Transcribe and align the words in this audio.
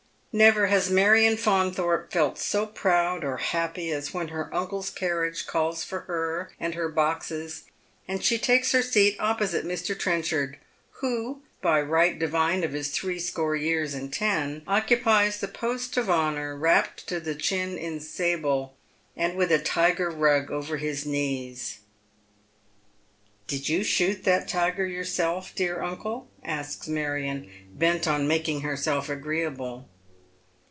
Never 0.33 0.67
has 0.67 0.89
Marion 0.89 1.35
Faunthorpe 1.35 2.09
felt 2.13 2.37
so 2.39 2.65
proud 2.65 3.25
or 3.25 3.35
happy 3.35 3.91
as 3.91 4.11
whe^ 4.11 4.29
her 4.29 4.49
uncle's 4.55 4.89
caniage 4.89 5.45
calls 5.45 5.83
for 5.83 5.99
her 6.03 6.53
and 6.57 6.73
her 6.73 6.87
boxes, 6.87 7.63
and 8.07 8.23
she 8.23 8.37
takes 8.37 8.73
ler 8.73 8.81
seat 8.81 9.17
opposite 9.19 9.65
Mr. 9.65 9.93
Trenchard, 9.93 10.55
who, 11.01 11.41
by 11.61 11.81
right 11.81 12.17
divine 12.17 12.63
of 12.63 12.71
his 12.71 12.93
Ju'ee 12.95 13.19
score 13.19 13.57
years 13.57 13.93
and 13.93 14.13
ten, 14.13 14.61
occupies 14.69 15.41
the 15.41 15.49
post 15.49 15.97
of 15.97 16.09
honour 16.09 16.55
wrapped 16.55 17.07
to 17.09 17.19
the 17.19 17.35
chin 17.35 17.77
in 17.77 17.99
sable, 17.99 18.77
and 19.17 19.35
with 19.35 19.51
a 19.51 19.59
tiger 19.59 20.11
skin 20.11 20.21
nig 20.21 20.49
over 20.49 20.77
his 20.77 21.05
knees." 21.05 21.79
Did 23.47 23.67
you 23.67 23.83
shoot 23.83 24.23
that 24.23 24.47
tiger 24.47 24.85
yourself, 24.85 25.53
dear 25.53 25.81
uncle?" 25.83 26.29
asks 26.45 26.87
Marion, 26.87 27.51
bent 27.73 28.07
on 28.07 28.29
making 28.29 28.61
herself 28.61 29.09
agreeable. 29.09 29.89